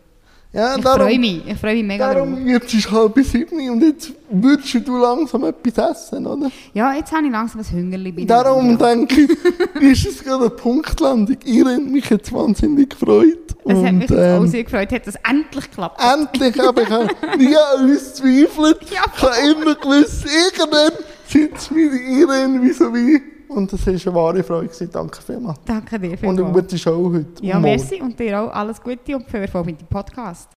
[0.51, 1.43] Ja, Ich darum, freue mich.
[1.47, 2.47] Ich freue mich mega darum drauf.
[2.47, 6.49] jetzt ist halb sieben und jetzt würdest du langsam etwas essen, oder?
[6.73, 8.11] Ja, jetzt habe ich langsam ein Hüngerli.
[8.11, 8.77] bei Darum mir.
[8.77, 11.37] denke ich, ist es gerade eine Punktlandung.
[11.45, 13.37] Ihr habt mich jetzt wahnsinnig gefreut.
[13.65, 16.01] Es hat mich jetzt auch ähm, sehr gefreut, hat das endlich geklappt.
[16.03, 18.79] Endlich habe ich auch nie an uns zweifelt.
[18.91, 19.03] Ja.
[19.15, 20.91] Ich habe immer gewusst, irgendwann
[21.27, 23.21] sitzt mit Irene wie so wie.
[23.49, 24.67] Und das war eine wahre Freude.
[24.67, 24.89] gewesen.
[24.91, 25.59] Danke vielmals.
[25.65, 26.53] Danke dir Und eine vielmals.
[26.53, 27.25] gute Show heute.
[27.45, 30.47] Ja, und merci und dir auch alles Gute und viel Erfolg mit dem Podcast.